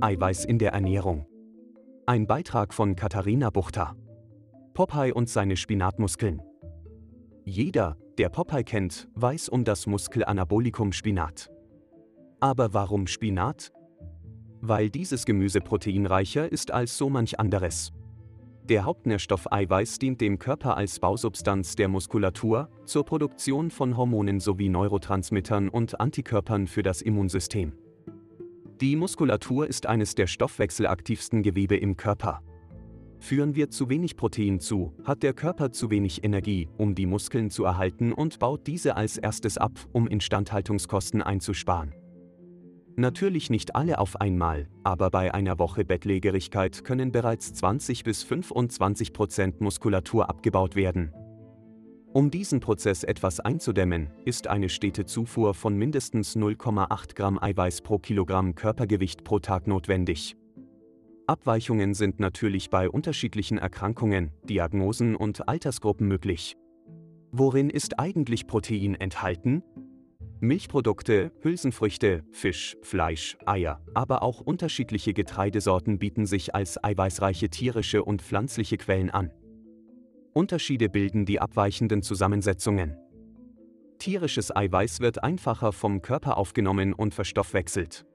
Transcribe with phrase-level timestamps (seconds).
[0.00, 1.26] Eiweiß in der Ernährung.
[2.06, 3.96] Ein Beitrag von Katharina Buchter.
[4.72, 6.40] Popeye und seine Spinatmuskeln.
[7.44, 11.50] Jeder, der Popeye kennt, weiß um das Muskelanabolikum Spinat.
[12.38, 13.72] Aber warum Spinat?
[14.60, 17.92] Weil dieses Gemüse proteinreicher ist als so manch anderes.
[18.68, 24.68] Der Hauptnährstoff Eiweiß dient dem Körper als Bausubstanz der Muskulatur, zur Produktion von Hormonen sowie
[24.68, 27.72] Neurotransmittern und Antikörpern für das Immunsystem.
[28.80, 32.42] Die Muskulatur ist eines der stoffwechselaktivsten Gewebe im Körper.
[33.18, 37.50] Führen wir zu wenig Protein zu, hat der Körper zu wenig Energie, um die Muskeln
[37.50, 41.92] zu erhalten und baut diese als erstes ab, um Instandhaltungskosten einzusparen.
[42.94, 49.12] Natürlich nicht alle auf einmal, aber bei einer Woche Bettlägerigkeit können bereits 20 bis 25
[49.12, 51.12] Prozent Muskulatur abgebaut werden.
[52.18, 58.00] Um diesen Prozess etwas einzudämmen, ist eine stete Zufuhr von mindestens 0,8 Gramm Eiweiß pro
[58.00, 60.36] Kilogramm Körpergewicht pro Tag notwendig.
[61.28, 66.56] Abweichungen sind natürlich bei unterschiedlichen Erkrankungen, Diagnosen und Altersgruppen möglich.
[67.30, 69.62] Worin ist eigentlich Protein enthalten?
[70.40, 78.22] Milchprodukte, Hülsenfrüchte, Fisch, Fleisch, Eier, aber auch unterschiedliche Getreidesorten bieten sich als eiweißreiche tierische und
[78.22, 79.30] pflanzliche Quellen an.
[80.32, 82.96] Unterschiede bilden die abweichenden Zusammensetzungen.
[83.98, 88.06] Tierisches Eiweiß wird einfacher vom Körper aufgenommen und verstoffwechselt.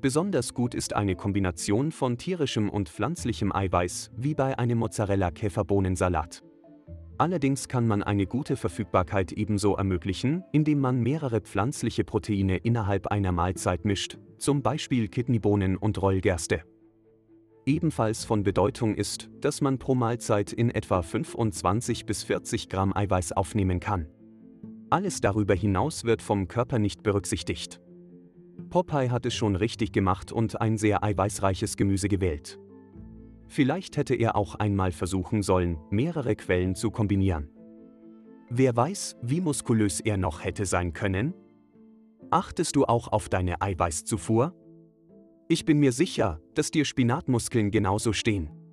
[0.00, 6.42] Besonders gut ist eine Kombination von tierischem und pflanzlichem Eiweiß, wie bei einem Mozzarella-Käferbohnensalat.
[7.16, 13.30] Allerdings kann man eine gute Verfügbarkeit ebenso ermöglichen, indem man mehrere pflanzliche Proteine innerhalb einer
[13.30, 16.62] Mahlzeit mischt, zum Beispiel Kidneybohnen und Rollgerste.
[17.66, 23.32] Ebenfalls von Bedeutung ist, dass man pro Mahlzeit in etwa 25 bis 40 Gramm Eiweiß
[23.32, 24.06] aufnehmen kann.
[24.90, 27.80] Alles darüber hinaus wird vom Körper nicht berücksichtigt.
[28.68, 32.60] Popeye hat es schon richtig gemacht und ein sehr eiweißreiches Gemüse gewählt.
[33.46, 37.48] Vielleicht hätte er auch einmal versuchen sollen, mehrere Quellen zu kombinieren.
[38.50, 41.32] Wer weiß, wie muskulös er noch hätte sein können?
[42.30, 44.54] Achtest du auch auf deine Eiweißzufuhr?
[45.46, 48.63] Ich bin mir sicher, dass dir Spinatmuskeln genauso stehen.